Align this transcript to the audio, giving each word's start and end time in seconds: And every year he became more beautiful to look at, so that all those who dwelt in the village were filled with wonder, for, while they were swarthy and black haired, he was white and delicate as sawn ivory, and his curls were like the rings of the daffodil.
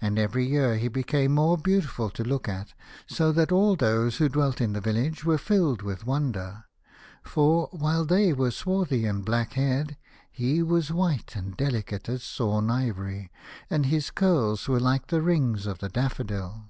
And 0.00 0.18
every 0.18 0.46
year 0.48 0.78
he 0.78 0.88
became 0.88 1.32
more 1.36 1.56
beautiful 1.56 2.10
to 2.10 2.24
look 2.24 2.48
at, 2.48 2.74
so 3.06 3.30
that 3.30 3.52
all 3.52 3.76
those 3.76 4.16
who 4.16 4.28
dwelt 4.28 4.60
in 4.60 4.72
the 4.72 4.80
village 4.80 5.24
were 5.24 5.38
filled 5.38 5.80
with 5.80 6.04
wonder, 6.04 6.64
for, 7.22 7.68
while 7.70 8.04
they 8.04 8.32
were 8.32 8.50
swarthy 8.50 9.06
and 9.06 9.24
black 9.24 9.52
haired, 9.52 9.96
he 10.28 10.60
was 10.60 10.90
white 10.92 11.36
and 11.36 11.56
delicate 11.56 12.08
as 12.08 12.24
sawn 12.24 12.68
ivory, 12.68 13.30
and 13.70 13.86
his 13.86 14.10
curls 14.10 14.66
were 14.66 14.80
like 14.80 15.06
the 15.06 15.22
rings 15.22 15.66
of 15.68 15.78
the 15.78 15.88
daffodil. 15.88 16.64